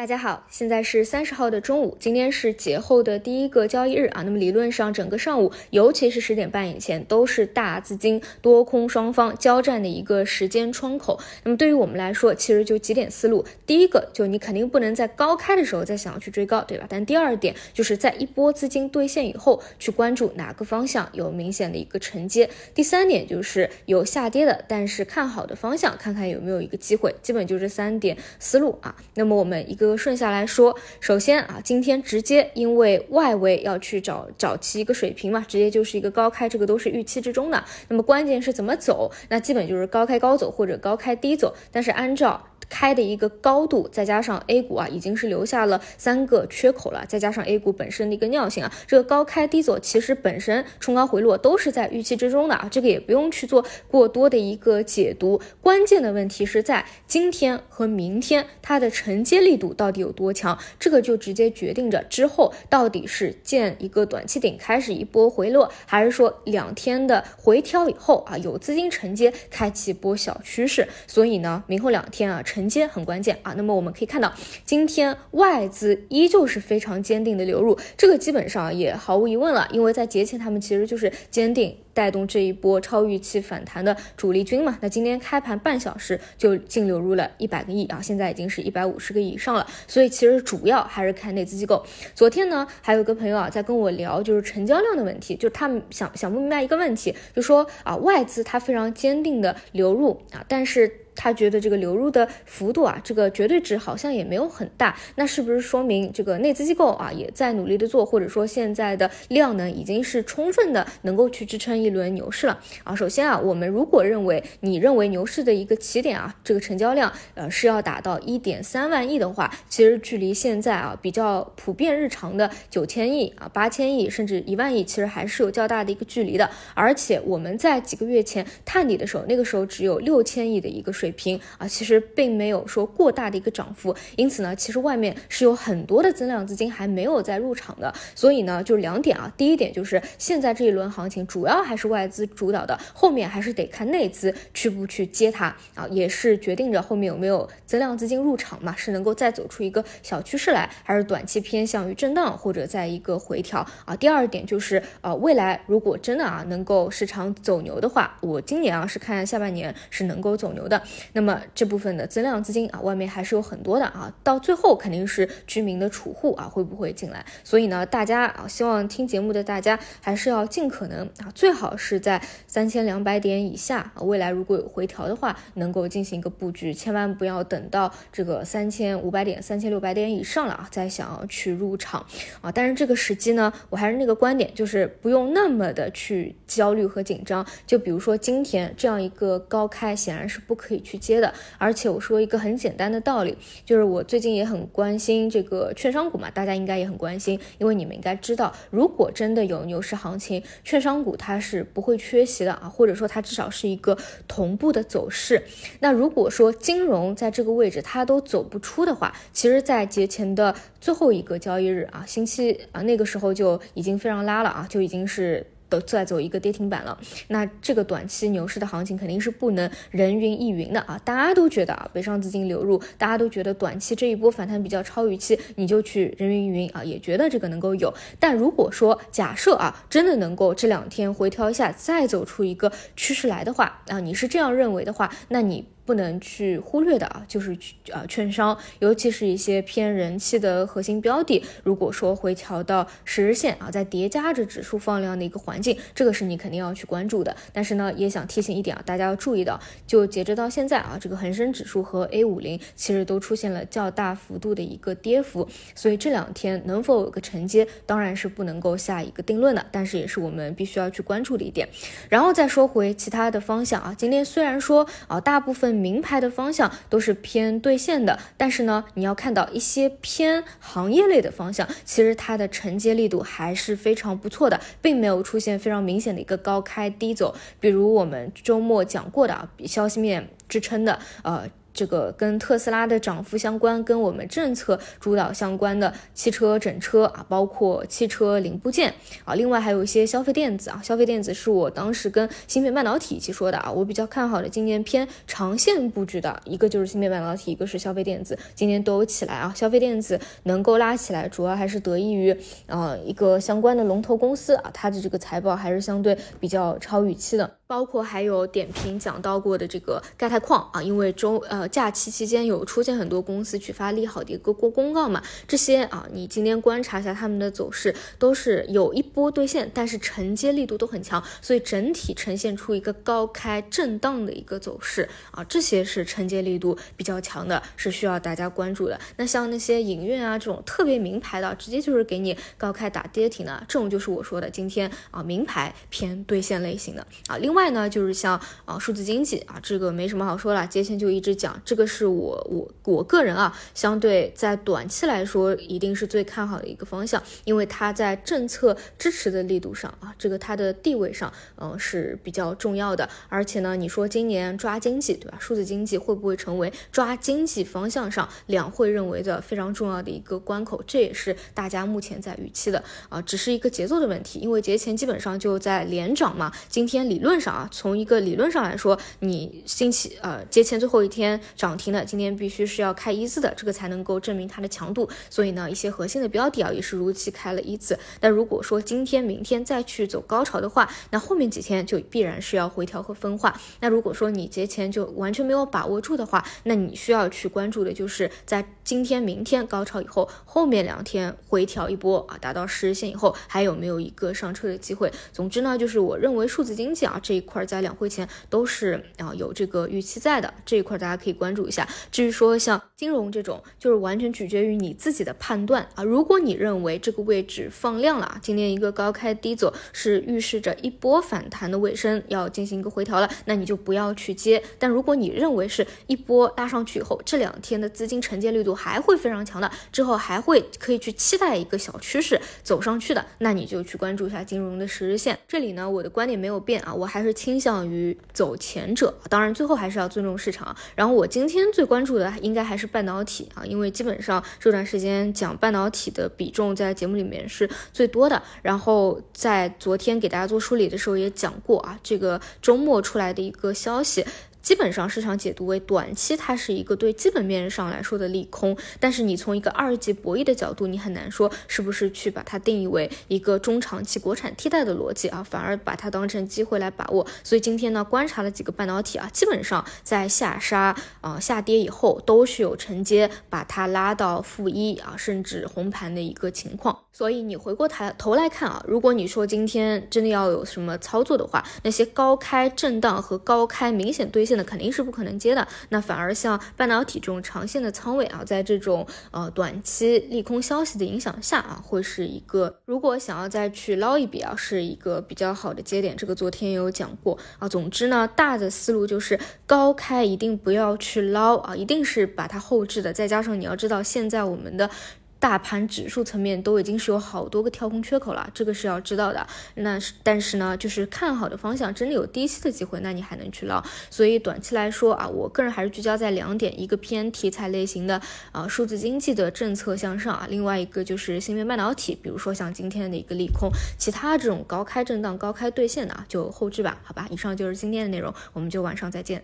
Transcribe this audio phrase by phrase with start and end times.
[0.00, 4.22] 大家好，现在是三十号的中午，今天是节后的第一个交易日啊。
[4.22, 11.20] 那么理论上，整个上午，尤其是十点半以前，都是大资金多空双方交战的一个时间窗口。
[11.44, 16.86] 那么对于我们来说，其实就几点思路：第一个，就你肯定不能在高开的时候再想要去追高，对吧？
[16.88, 22.48] 但第二点，就是在一波资金兑现以后，去关注哪个方向有明显的一个承接。
[22.74, 27.14] 第三点就是有下跌的，但是看好的方向，看看有没有一个机会。
[27.20, 28.96] 基本就这三点思路啊。
[29.12, 29.89] 那么我们一个。
[29.96, 37.64] 顺下来说，首先啊，今天直接因为外围要去找找齐一个水平嘛，直接就是一个高开，这个都是预期之中的。
[37.88, 42.46] 那么关键是怎么走，那基本就是高开高走或者高开低走，但是按照。
[42.70, 55.40] 开的一个高度，再加上 A 股啊，已经是留下了三个缺口了，再加上 A 股本身的一个尿性啊，这个高开低走其实本身冲高回落都是在预期之中的啊，这个也不用去做过多的一个解读。
[55.60, 70.86] 关键的问题是在今天和明天它的承接力度到底有多强，这个就直接决定着之后到底是建一个短期顶开始一波回落，还是说两天的回调以后啊有资金承接开启一波小趋势。
[71.08, 72.59] 所以呢，明后两天啊承。
[72.60, 74.30] 承接很关键啊，那么我们可以看到，
[74.66, 81.74] 今天外资依旧是非常坚定的流入，这个基本上也毫无疑问了，因为在节前他们其实就是坚定。
[81.92, 91.84] 带动这一波超预期反弹的主力军嘛，那今天开盘半小时就净流入了一百个亿啊，现在已经是一百五十个亿以上了，所以其实主要还是看内资机构。
[92.14, 112.94] 昨天呢，还有个朋友啊在跟我聊，就是成交量的问题，就他们想想不明白一个问题，就说啊外资它非常坚定的流入啊，但是他觉得这个流入的幅度啊，这个绝对值好像也没有很大，那是不是说明这个内资机构啊也在努力的做，或者说现在的量能已经是充分的能够去支撑一轮牛市了啊！
[112.94, 126.48] 首先啊，我们如果认为你认为牛市的一个起点啊，这个成交量呃是要达到一点三万亿的话，其实距离现在啊比较普遍日常的九千亿啊、八千亿甚至一万亿，其实还是有较大的一个距离的。
[126.74, 133.94] 而且我们在几个月前探底的时候，那个时候只有六千亿的一个水水平啊，其实并没有说过大的一个涨幅。
[134.16, 137.92] 因此呢，其实外面是有很多的增量资金还没有在入场的。
[138.14, 141.90] 所以呢，就两点啊，第一点就是现在这一轮行情主要还是。
[141.90, 153.96] 外资主导的，后面还是得看内资去不去接它啊，也是决定着后面有没有增量资金入场嘛，是能够再走出一个小趋势来，还是短期偏向于震荡或者在一个回调啊。
[153.96, 160.80] 第二点就是呃，未来如果真的啊能够市场走牛的话，我今年啊是看下半年是能够走牛的，
[161.14, 167.24] 那么这部分的增量资金啊，外面还是有很多的啊，到最后肯定是居民的储户啊会不会进来？
[167.42, 171.70] 所以呢，大家啊，希望听节目的大家还是要尽可能啊，最好。
[171.76, 182.04] 是在三千两百点以下啊，未来如果有回调的话，能够进行一个布局，千万不要等到这个三千五百点、三千六百点以上了啊，再想要去入场
[182.40, 182.52] 啊。
[182.52, 187.46] 但是这个时机呢，我还是那个观点，就是不用那么的去焦虑和紧张。
[187.66, 191.32] 就比如说今天这样一个高开，显然是不可以去接的。
[191.58, 201.60] 而且我说一个很简单的道理，就是我最近也很关心这个券商股嘛，大家应该也很关心，因为你们应该知道，如果真的有牛市行情，券商股它是。
[201.72, 203.96] 不会缺席的啊，或者说它至少是一个
[204.26, 205.42] 同步的走势。
[205.78, 215.46] 那如果说金融在这个位置它都走不出的话，其实，在节前的最后一个交易日啊，星期啊那个时候就已经非常拉了啊，就已经是。
[215.70, 216.98] 都在走一个跌停板了，
[217.28, 221.00] 那这个短期牛市的行情肯定是不能人云亦云的啊！
[221.04, 227.94] 大家都觉得啊，北上资金流入，大家都觉得短期这一波反弹比较超预期，你就去人云亦云啊，也觉得这个能够有。
[228.18, 235.64] 但如果说假设啊，真的能够这两天回调一下，再走出一个趋势来的话啊，你是这样认为的话，那你。
[235.90, 237.50] 不能去忽略的啊，就是
[237.90, 247.34] 啊，券商，尤其是一些偏人气的核心标的，如果说回调到十日线啊，在叠加着指数放量的一个环境，这个是你肯定要去关注的。
[247.52, 261.68] 但是呢，也想提醒一点啊，大家要注意到，就截止到现在啊，这个恒生指数和 A 五零其实都出现了较大幅度的一个跌幅，所以这两天能否有个承接，当然是不能够下一个定论的，但是也是我们必须要去关注的一点。
[262.08, 265.79] 然后再说回其他的方向啊，今天虽然说啊，大部分。
[265.80, 277.34] 名牌的方向都是偏兑现的，但是呢，你要看到一些偏行业类的方向，其实它的承接力度还是非常不错的，并没有出现非常明显的一个高开低走。
[277.58, 281.48] 比如我们周末讲过的啊，消息面支撑的，呃。
[281.80, 288.92] 这个跟特斯拉的涨幅相关，跟我们政策主导相关的汽车整车啊，包括汽车零部件
[289.24, 302.36] 啊，另外还有一些消费电子啊，消费电子是我当时跟芯片半导体一起说的啊，我比较看好的今年偏长线布局的一个就是芯片半导体，一个是消费电子，今年都起来啊，消费电子能够拉起来，主要还是得益于
[302.66, 307.50] 啊一个相关的龙头公司啊，它的这个财报还是相对比较超预期的。
[307.66, 329.00] 包括还有点评讲到过的这个钙钛矿啊，因为周呃假期期间有出现很多公司去发利好的一个公公告嘛，这些啊你今天观察一下他们的走势，都是有一波兑现，但是承接力度都很强，所以整体呈现出一个高开震荡的一个走势啊，这些是承接力度比较强的，是需要大家关注的。
[329.16, 337.70] 那像那些影院啊这种特别名牌的，直接就是给你高开打跌停的，这种就是我说的今天啊名牌偏兑现类型的啊，另外。
[337.70, 353.08] 呢，就是像啊数字经济啊，这个没什么好说了，节前就一直讲，这个是我我我个人啊，相对在短期来说，一定是最看好的一个方向，因为它在政策支持的力度上啊，这个它的地位上，嗯是比较重要的。
[353.28, 355.36] 而且呢，你说今年抓经济，对吧？
[355.38, 360.82] 数字经济会不会成为抓经济方向上两会认为的非常重要的一个关口？
[360.86, 367.50] 这也是大家目前在预期的啊，只是一个节奏的问题，因为节前基本上就在连涨嘛，今天理论上。
[367.50, 375.08] 啊，从一个理论上来说，你星期呃节前最后一天涨停的，今天必须是要开一字的，这个才能够证明它的强度。
[375.28, 377.98] 所以呢，一些核心的标的啊，也是如期开了一字。
[378.20, 383.58] 那如果说今天、明天再去走高潮的话，那后面几天就必然是要回调和分化。
[383.80, 395.08] 那如果说你节前就完全没有把握住的话，那你需要去关注的就是在今天、明天高潮以后，后面两天回调一波啊，达到十日线以后，还有没有一个上车的机会？
[395.32, 397.34] 总之呢，就是我认为数字经济啊这。
[397.34, 401.88] 一块在两会前都是啊有这个预期在的这一块，大家可以关注一下。
[402.10, 406.02] 至于说像金融这种，就是完全取决于你自己的判断啊。
[406.02, 414.60] 如果你认为这个位置放量了，今天一个高开低走是预示着一波反弹的尾声，要进行一个回调了，那你就不要去接。
[414.80, 425.38] 但如果你认为是一波拉上去以后，这两天的资金承接力度还会非常强的，之后还会可以去期待一个小趋势走上去的，那你就去关注一下金融的十日线。
[425.48, 427.34] 这里呢，我的观点没有变啊，我还是。
[427.40, 430.76] 倾向于走前者，当然最后还是要尊重市场。
[430.94, 438.42] 然后我今天最关注的应该还是半导体啊，因为基本上这段时间讲半导体的比重在节目里面是最多的。
[438.62, 444.22] 然后在昨天给大家做梳理的时候也讲过啊，这个周末出来的一个消息。
[444.62, 457.26] 基本上市场解读为短期它是一个对基本面上来说的利空，但是你从一个二级博弈的角度，你很难说是不是去把它定义为一个中长期国产替代的逻辑啊，反而把它当成机会来把握。
[457.42, 466.98] 所以今天呢，观察了几个半导体啊，基本上在下杀啊下跌以后，都是有承接把它拉到负一啊，甚至红盘的一个情况。
[467.12, 475.66] 所以你回过头头来看啊，如果你说今天真的要有什么操作的话，那些高开震荡和高开明显兑现的肯定是不可能接的。
[475.90, 486.16] 那反而像半导体这种长线的仓位啊，在这种呃短期利空消息的影响下啊，会是一个如果想要再去捞一笔啊，是一个比较好的节点。
[486.16, 487.68] 这个昨天也有讲过啊。
[487.68, 493.12] 总之呢，大的思路就是高开一定不要去捞啊，一定是把它后置的。
[493.12, 494.90] 再加上你要知道，现在我们的。
[495.40, 499.44] 大盘指数层面都已经是有好多个跳空缺口了，这个是要知道的。
[499.76, 503.82] 那是但是呢，就是看好的方向真的有低吸的机会，那你还能去捞。
[504.10, 508.20] 所以短期来说啊，我个人还是聚焦在两点：一个偏题材类型的
[508.52, 513.70] 啊，数字经济的政策向上啊；另外一个就是芯片半导体，比如说像今天的一个利空。
[513.98, 517.26] 其他这种高开震荡、高开兑现的啊，就后置吧，好吧。
[517.30, 519.42] 以上就是今天的内容，我们就晚上再见。